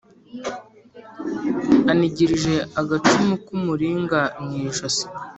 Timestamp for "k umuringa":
3.43-4.19